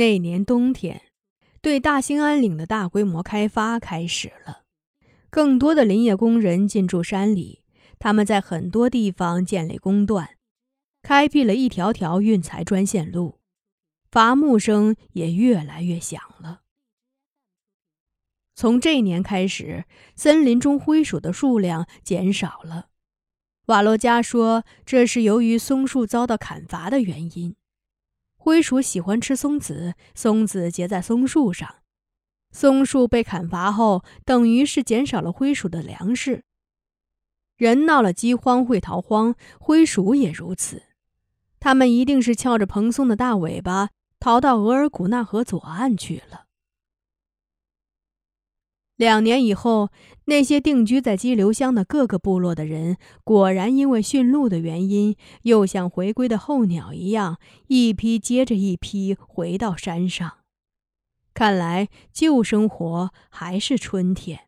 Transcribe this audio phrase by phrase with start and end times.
[0.00, 1.02] 那年冬天，
[1.60, 4.62] 对大兴安岭的大规模开发开始了。
[5.28, 7.62] 更多的林业工人进驻山里，
[7.98, 10.38] 他们在很多地方建立工段，
[11.02, 13.40] 开辟了一条条运材专线路，
[14.10, 16.62] 伐木声也越来越响了。
[18.54, 19.84] 从这年开始，
[20.16, 22.86] 森林中灰鼠的数量减少了。
[23.66, 27.54] 瓦洛加说，这是由于松树遭到砍伐的原因。
[28.42, 31.74] 灰鼠喜欢吃松子，松子结在松树上。
[32.52, 36.42] 松树被砍伐后，等于是减少了灰鼠的粮食。
[37.58, 40.84] 人闹了饥荒会逃荒，灰鼠也如此。
[41.60, 46.46] 它们一定是翘着蓬松的大尾巴，逃到额尔古纳河左岸去了。
[49.00, 49.88] 两年以后，
[50.26, 60.40] 那些定居在激流乡的各个部落的人，果然因为驯鹿的原因，又像回归的候鸟一样，一批接着一批回到山上。
[61.32, 64.40] 看来旧生活还是春天。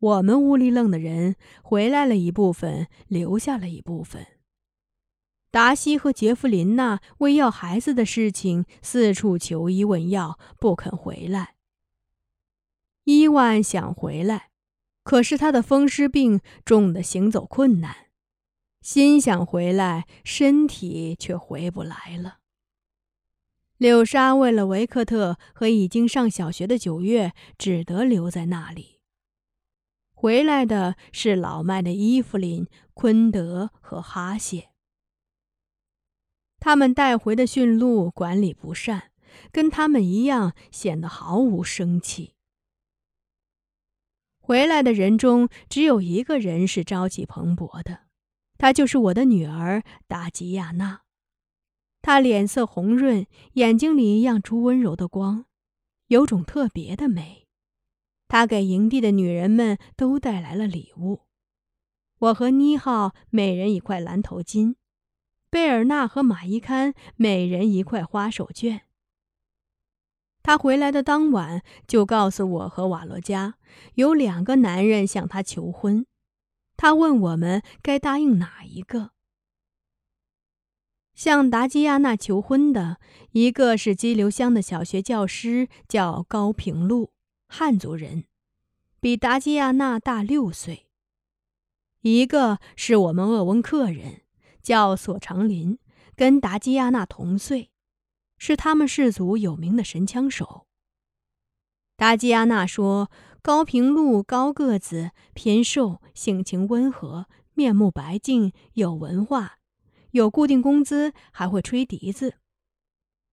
[0.00, 4.26] 我们乌里楞的人回来了一部分，留下了一部分。
[5.52, 11.55] 达西和杰弗琳娜为要孩子的事情四处求医问药，不肯回来。
[13.06, 14.50] 伊万想回来，
[15.04, 18.08] 可是他的风湿病重的行走困难，
[18.80, 22.38] 心想回来，身体却回不来了。
[23.76, 28.98] 柳莎为了维克特和已经上小学的九月，只得留在那里。
[30.12, 34.70] 回来的是老迈的伊芙琳、昆德和哈谢。
[36.58, 39.12] 他们带回的驯鹿管理不善，
[39.52, 42.35] 跟他们一样，显得毫无生气。
[44.46, 48.02] 回来的人中，只有一个人是朝气蓬勃的，
[48.56, 51.00] 她就是我的女儿达吉亚娜。
[52.00, 55.46] 她脸色红润，眼睛里漾出温柔的光，
[56.06, 57.48] 有种特别的美。
[58.28, 61.22] 她给营地的女人们都带来了礼物，
[62.20, 64.76] 我和妮浩每人一块蓝头巾，
[65.50, 68.82] 贝尔纳和马伊堪每人一块花手绢。
[70.46, 73.56] 他回来的当晚，就告诉我和瓦罗加，
[73.94, 76.06] 有两个男人向他求婚。
[76.76, 79.10] 他问我们该答应哪一个。
[81.16, 82.98] 向达基亚娜求婚的
[83.32, 87.10] 一个是激流乡的小学教师，叫高平路，
[87.48, 88.26] 汉族人，
[89.00, 90.86] 比达基亚娜大六岁。
[92.02, 94.20] 一个是我们鄂温克人，
[94.62, 95.80] 叫索长林，
[96.14, 97.72] 跟达基亚娜同岁。
[98.38, 100.66] 是他们氏族有名的神枪手。
[101.96, 103.10] 达基亚娜说
[103.40, 109.58] ：“高平路高个子，偏瘦，性情温和，面目白净，有文化，
[110.10, 112.34] 有固定工资，还会吹笛子。”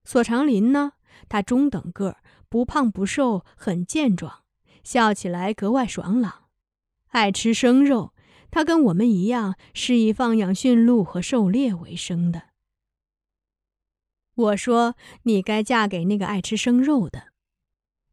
[0.05, 0.93] 索长林呢？
[1.27, 2.17] 他中等个儿，
[2.49, 4.43] 不胖不瘦，很健壮，
[4.83, 6.45] 笑起来格外爽朗，
[7.09, 8.13] 爱吃生肉。
[8.49, 12.52] 他跟我们一样，是以放养驯鹿和狩猎为生的。
[14.35, 17.27] 我说：“你该嫁给那个爱吃生肉的。”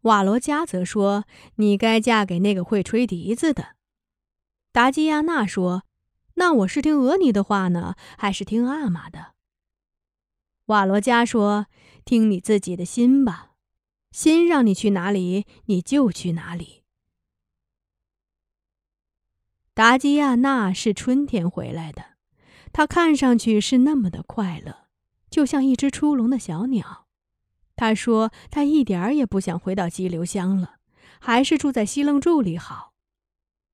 [0.02, 1.24] 瓦罗加则说
[1.56, 3.76] ：“你该嫁给那个会吹笛子的。”
[4.72, 5.84] 达基亚娜说
[6.34, 9.34] ：“那我是听俄尼的话呢，还是听阿玛的？”
[10.66, 11.66] 瓦罗加说
[12.04, 13.52] ：“听你自己的心吧，
[14.12, 16.84] 心让你去哪里，你就去哪里。”
[19.74, 22.16] 达基亚娜是春天回来的，
[22.72, 24.89] 她看上去是那么的快乐。
[25.30, 27.06] 就像一只出笼的小鸟，
[27.76, 30.74] 他说：“他一点儿也不想回到激流乡了，
[31.20, 32.92] 还是住在西楞柱里好。”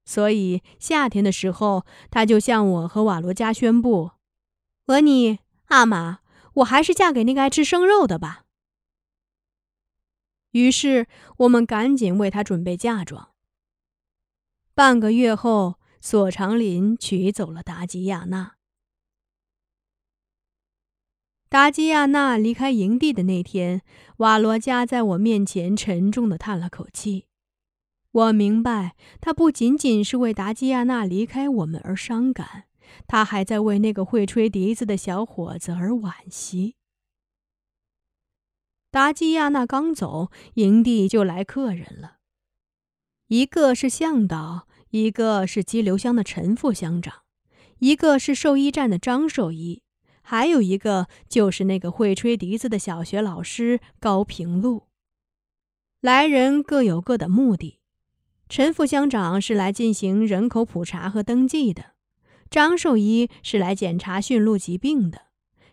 [0.05, 4.12] 所以夏天的时候，他就向我和瓦罗加宣布
[4.87, 6.20] ：“俄尼阿玛，
[6.55, 8.44] 我还是嫁给那个爱吃生肉的吧。”
[10.52, 13.31] 于是我们赶紧为他准备嫁妆。
[14.75, 18.56] 半个月后，索长林娶走了达吉亚娜。
[21.49, 23.83] 达基亚娜离开营地的那天，
[24.17, 27.27] 瓦罗加在我面前沉重的叹了口气。
[28.11, 32.65] 我明白，他不仅仅是为达基亚娜离开我们而伤感，
[33.07, 36.75] 他还在为那个会吹笛子的小伙子而惋惜。
[38.91, 42.17] 达基亚娜刚走，营地就来客人了，
[43.29, 47.23] 一个是向导，一个是激流乡的陈副乡长，
[47.79, 49.83] 一个是兽医站的张兽医。
[50.28, 54.88] 还有一个就是那个会吹笛子的小学老师高平路。
[56.00, 57.78] 来人各有各的目的，
[58.49, 61.93] 陈副乡长是来进行人口普查和登记的，
[62.50, 65.26] 张兽医是来检查驯鹿疾病的，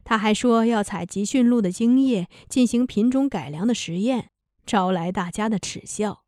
[0.04, 4.30] 他还说要采集驯鹿的精液进行品种改良的实验，
[4.68, 6.22] 招来大家的耻笑。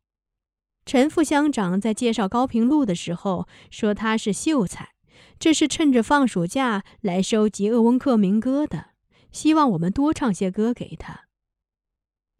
[0.84, 4.95] 陈副乡长在介绍高平路的时候说他是秀才，
[5.38, 8.90] 这是趁着放暑假来收集鄂温克民歌的，
[9.30, 11.26] 希望我们多唱些歌给他。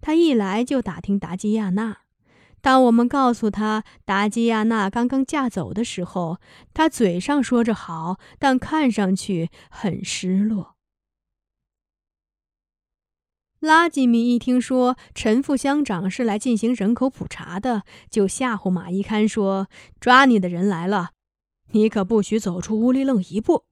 [0.01, 1.99] 他一来就打听达基亚娜。
[2.63, 6.41] 当我们告诉他达基亚娜刚刚嫁走的时候，
[6.75, 10.75] 他嘴上说着好，但看上去很失落。
[13.61, 19.69] 拉吉米一听说陈副乡长是来进行人口普查的，就吓唬马伊堪说
[20.01, 21.11] ：“抓你的人来了，
[21.73, 23.65] 你可不许走出乌里楞一步，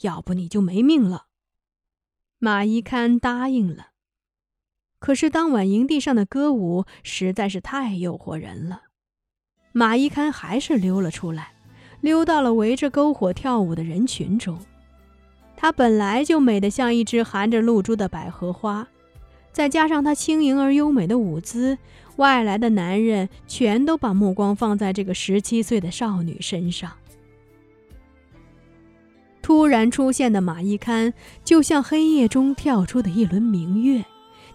[0.00, 1.26] 要不你就没命了。”
[2.38, 3.88] 马伊堪答应了。
[4.98, 8.84] 可是当晚营地上的歌舞实在是太诱惑人了，
[9.72, 11.54] 马伊堪还是溜了出来，
[12.00, 14.58] 溜到了围着篝火跳舞的人群中。
[15.56, 18.88] 她本来就美得像一只含着露珠的百合花，
[19.52, 21.76] 再加上她轻盈而优美的舞姿，
[22.16, 26.90] 外来的男人全都把目光放在这个十七岁的少女身上。
[29.44, 31.12] 突然出现的马一堪，
[31.44, 34.02] 就像黑夜中跳出的一轮明月。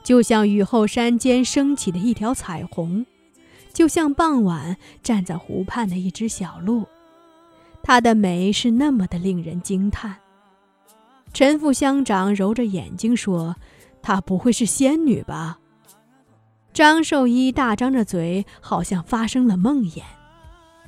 [0.01, 3.05] 就像雨后山间升起的一条彩虹，
[3.71, 6.87] 就像傍晚站在湖畔的一只小鹿，
[7.83, 10.15] 她的美是那么的令人惊叹。
[11.35, 13.57] 陈副乡长揉着眼睛说
[14.01, 15.59] ：“她不会是仙女吧？”
[16.73, 20.01] 张寿一大张着嘴，好像发生了梦魇。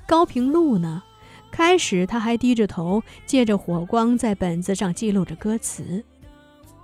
[0.07, 1.03] 高平路呢？
[1.51, 6.03] 开始他还低着头，借着火光在本子上记录着歌词。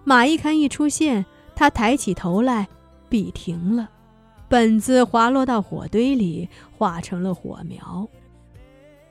[0.04, 1.26] 马一堪一出现。
[1.60, 2.68] 他抬起头来，
[3.10, 3.90] 笔停了，
[4.48, 6.48] 本子滑落到火堆里，
[6.78, 8.08] 化成了火苗。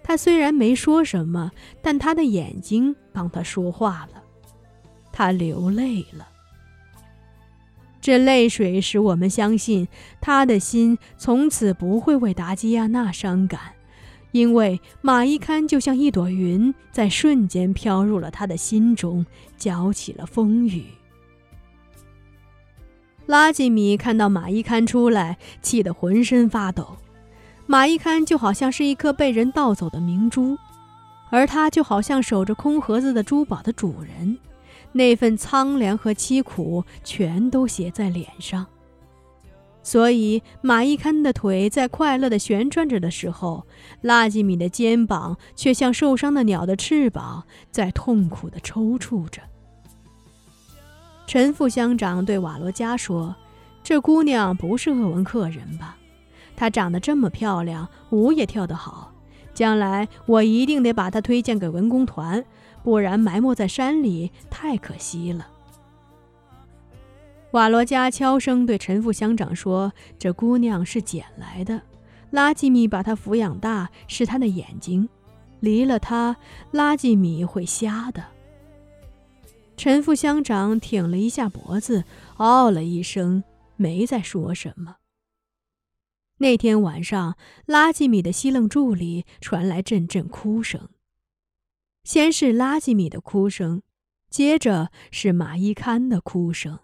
[0.05, 1.51] 他虽然没说什么，
[1.83, 4.23] 但他的眼睛帮他说话了。
[5.11, 6.29] 他流泪了，
[8.01, 9.89] 这泪水使我们相信，
[10.21, 13.61] 他的心从此不会为达基亚娜伤感，
[14.37, 19.25] 因为马伊堪就像一朵云，在瞬间飘入了他的心中，
[19.57, 20.85] 搅起了风雨。
[23.25, 26.99] 拉吉米看到马伊堪出来，气得浑身发抖。
[27.65, 30.59] 马伊堪就好像是一颗被人盗走的明珠，
[31.31, 34.37] 而他就好像守着空盒子的珠宝的主人，
[34.93, 38.67] 那份苍凉和凄苦全都写在脸上。
[39.87, 43.69] 所以，马伊堪的腿在快乐地旋转着的时候，
[44.01, 49.43] 拉吉米的肩膀却像受伤的鸟的翅膀，在痛苦地抽搐着。
[51.29, 53.37] 陈副乡长对瓦罗加说
[53.85, 55.97] ：“这姑娘不是鄂文克人吧？
[56.57, 59.13] 她长得这么漂亮，舞也跳得好。
[59.55, 62.45] 将来我一定得把她推荐给文工团，
[62.83, 65.47] 不然埋没在山里太可惜了。”
[67.53, 71.81] 瓦罗加悄声对陈副乡长说：“这姑娘是捡来的，
[72.31, 75.09] 拉吉米把她抚养大，是他的眼睛，
[75.61, 76.37] 离了她，
[76.73, 78.25] 拉吉米会瞎的。”
[79.79, 82.05] 陈副乡长挺了一下脖子，
[82.37, 83.45] 哦了一声，
[83.77, 84.97] 没再说什么。
[86.39, 90.89] 那天晚上，拉吉米的西楞柱里传来阵阵哭声。
[92.05, 93.83] 先是拉吉米的哭声，
[94.29, 96.79] 接着是马伊堪的哭声。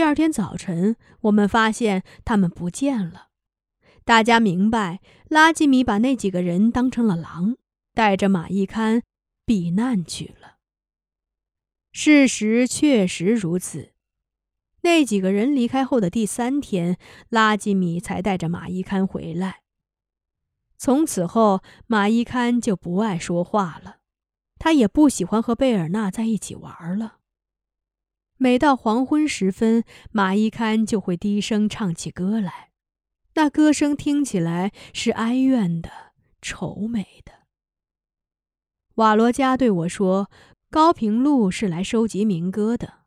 [0.00, 3.28] 第二天早晨，我们发现他们不见了。
[4.02, 7.58] 大家明白，拉吉米把那几个人当成了狼，
[7.92, 9.02] 带着马伊堪
[9.44, 10.56] 避难去了。
[11.92, 13.92] 事实确实如此。
[14.80, 16.96] 那几个人离开后的第三天，
[17.28, 19.60] 拉吉米才带着马伊堪回来。
[20.78, 23.98] 从此后，马伊堪就不爱说话了，
[24.58, 27.18] 他也不喜欢和贝尔纳在一起玩了。
[28.42, 32.70] 每到黄昏时分，马伊堪就会低声唱起歌来，
[33.34, 35.90] 那歌声听起来是哀怨的、
[36.40, 37.32] 愁美的。
[38.94, 40.30] 瓦罗加对我说。
[40.70, 43.00] 高平路是来收集民歌的，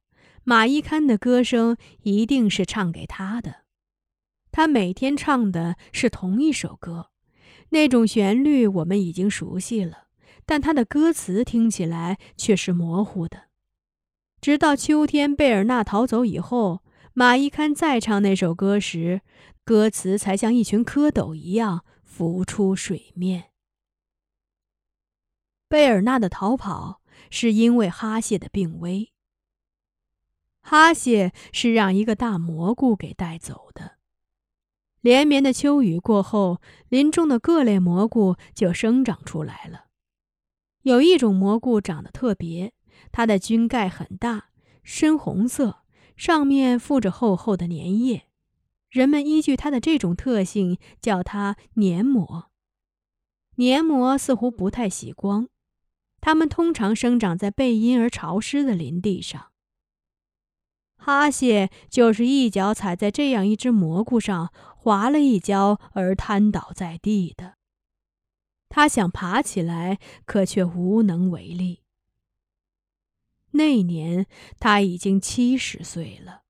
[0.44, 3.63] 马伊堪的歌声一定是唱给他的。
[4.52, 7.10] 他每天唱的是同一首歌，
[7.70, 10.10] 那种旋律我们已经熟悉了，
[10.46, 13.52] 但他的歌词听起来却是模糊的。
[14.43, 16.83] 直到秋天贝尔纳逃走以后，
[17.13, 19.21] 马伊堪再唱那首歌时，
[19.63, 23.51] 歌词才像一群蝌蚪一样浮出水面。
[25.69, 27.00] 贝尔纳的逃跑。
[27.29, 29.12] 是因为哈谢的病危。
[30.62, 33.97] 哈谢是让一个大蘑菇给带走的。
[35.00, 36.59] 连绵的秋雨过后，
[36.89, 39.85] 林中的各类蘑菇就生长出来了。
[40.81, 42.73] 有一种蘑菇长得特别，
[43.13, 44.50] 它的菌盖很大，
[44.84, 45.84] 深红色，
[46.17, 48.27] 上面附着厚厚的粘液。
[48.89, 52.51] 人们依据它的这种特性叫它黏膜。
[53.55, 55.48] 黏膜似乎不太喜光，
[56.20, 59.51] 它们通常生长在背阴而潮湿的林地上。
[60.98, 67.58] 哈谢就是一脚踩在这样一只蘑菇上，滑了一跤而瘫倒在地的。
[68.70, 71.83] 他想爬起来，可却无能为力。
[73.53, 74.27] 那年
[74.60, 76.43] 他已经七十岁了。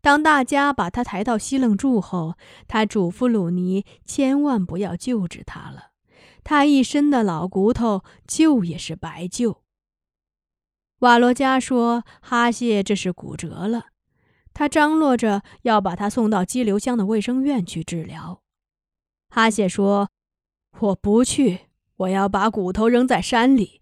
[0.00, 2.36] 当大家把他抬到西楞柱后，
[2.68, 5.90] 他嘱咐鲁尼千万不要救治他了，
[6.44, 9.62] 他一身的老骨头救也是白救。
[11.00, 13.86] 瓦罗加说：“哈谢这是骨折了。”
[14.54, 18.42] 他张罗着要把他送到激流乡的卫生院去治疗。
[19.28, 20.10] 哈谢说。
[20.78, 23.80] 我不去，我要把骨头扔在山里。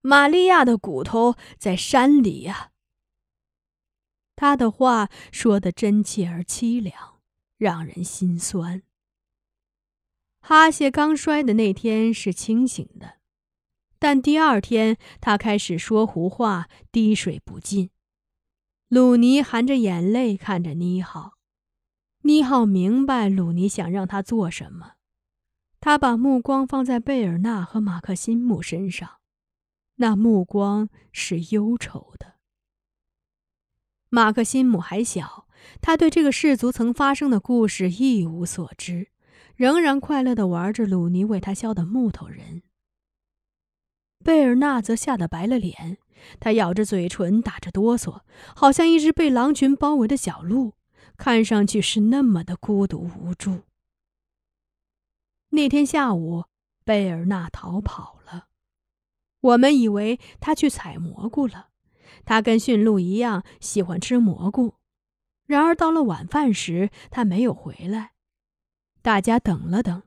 [0.00, 2.72] 玛利亚的骨头在山里呀。
[4.34, 7.20] 他的话说的真切而凄凉，
[7.56, 8.82] 让人心酸。
[10.40, 13.16] 哈谢刚摔的那天是清醒的，
[13.98, 17.90] 但第二天他开始说胡话，滴水不进。
[18.88, 21.32] 鲁尼含着眼泪看着妮浩，
[22.22, 24.92] 妮浩明白鲁尼想让他做什么。
[25.80, 29.18] 他把目光放在贝尔纳和马克辛姆身上，
[29.96, 32.34] 那目光是忧愁的。
[34.08, 35.46] 马克辛姆还小，
[35.80, 39.08] 他对这个氏族曾发生的故事一无所知，
[39.56, 42.62] 仍然快乐地玩着鲁尼为他削的木头人。
[44.24, 45.98] 贝尔纳则吓得白了脸，
[46.40, 48.20] 他咬着嘴唇，打着哆嗦，
[48.54, 50.74] 好像一只被狼群包围的小鹿，
[51.16, 53.62] 看上去是那么的孤独无助。
[55.50, 56.44] 那天下午，
[56.84, 58.15] 贝尔纳逃跑。
[59.46, 61.68] 我们以为他去采蘑菇了。
[62.24, 64.74] 他跟驯鹿一样喜欢吃蘑菇。
[65.46, 68.12] 然而到了晚饭时，他没有回来。
[69.02, 70.02] 大家等了等，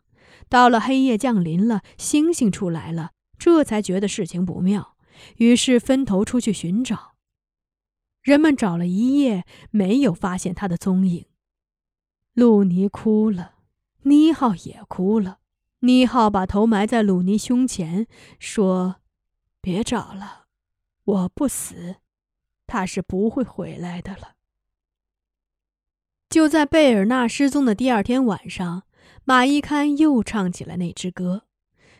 [0.49, 4.97] 到了黑夜降临了，星星出来了，这才觉得事情不妙，
[5.37, 7.13] 于是分头出去寻找。
[8.21, 11.25] 人们找了一夜，没有发现他的踪影。
[12.33, 13.55] 鲁尼哭了。
[14.03, 15.39] 妮浩也哭了。
[15.79, 18.07] 妮浩把头埋在鲁尼胸前，
[18.39, 18.97] 说
[19.61, 20.45] ：“别找了，
[21.03, 21.97] 我不死，
[22.67, 24.35] 他是不会回来的了。”
[26.29, 28.83] 就在贝尔纳失踪的第二天晚上，
[29.23, 31.47] 马伊堪又唱起了那支歌。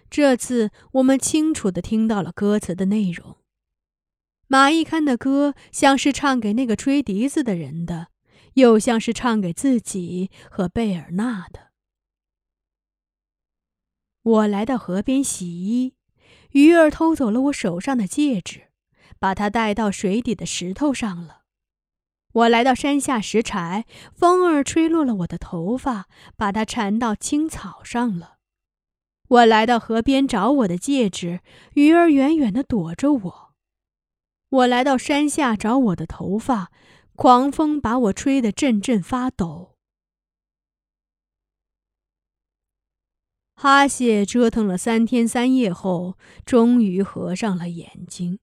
[0.09, 3.37] 这次我们清楚的听到了歌词的内容。
[4.47, 8.07] 马伊堪的歌像是唱给那个吹笛子的人的，
[8.53, 11.69] 又像是唱给自己和贝尔纳的。
[14.23, 15.93] 我来到河边洗衣，
[16.51, 18.69] 鱼儿偷走了我手上的戒指，
[19.19, 21.41] 把它带到水底的石头上了。
[22.33, 28.37] 我来到山下拾柴，风儿吹落了我的头发，把它缠到青草上了。
[29.27, 31.41] 我来到河边找我的戒指，
[31.73, 33.53] 鱼儿远远地躲着我。
[34.49, 36.71] 我来到山下找我的头发，
[37.15, 39.75] 狂风把我吹得阵阵发抖。
[43.61, 48.39] 哈谢折腾了三天三夜后，终于合上了眼睛。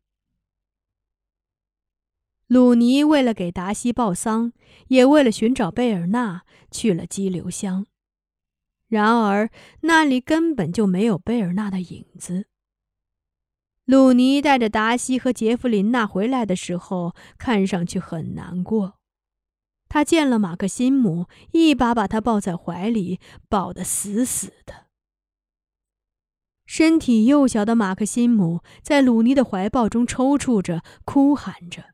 [2.49, 4.53] 鲁尼为了给达西报丧，
[4.89, 7.87] 也为了寻找贝尔纳，去了激流乡。
[8.89, 9.49] 然而
[9.81, 12.49] 那里根本就没有贝尔纳的影子。
[13.87, 18.99] 鲁尼带着达西和杰弗琳娜回来的时候，看上去很难过。
[19.89, 23.19] 他见了马克辛姆，一把把他抱在怀里，
[23.49, 24.85] 抱得死死的。
[26.67, 31.85] 身体幼小的马克辛姆在鲁尼的怀抱中抽搐着，哭喊着，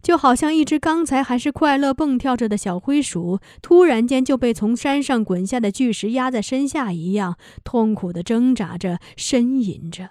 [0.00, 10.10] 就好像一只刚才还是快乐蹦跳着的小灰鼠，突然间就被从山上滚下的巨石压在身下一样，痛苦的挣扎着，呻吟着。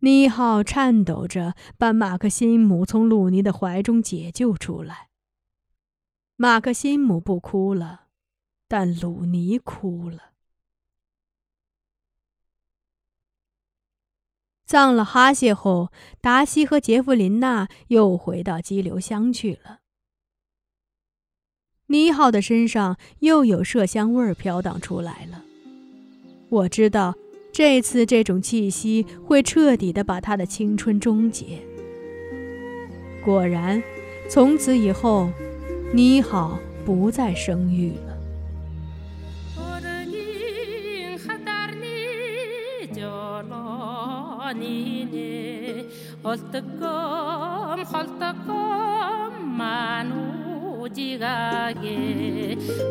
[0.00, 5.08] 妮浩颤抖着把马克辛姆从鲁尼的怀中解救出来。
[6.36, 8.02] 马克辛姆不哭了，
[8.68, 10.27] 但鲁尼哭了。
[14.68, 19.78] 葬了哈谢后，达西和杰弗琳娜又回到激流乡去了。
[21.86, 25.42] 尼浩的身上又有麝香味儿飘荡出来了。
[26.50, 27.14] 我知道，
[27.50, 31.62] 这次这种气息会彻底的把他的青春终结。
[33.24, 33.82] 果然，
[34.28, 35.30] 从此以后，
[35.94, 37.94] 尼浩不再生育。
[44.58, 45.88] 니네
[46.24, 49.56] 헐떡검 헐떡검
[50.88, 51.86] 마누지가게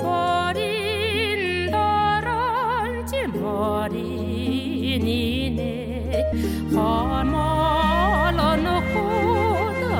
[0.01, 6.31] 머린 더런지 머리 니네.
[6.73, 8.97] 허멀어 놓고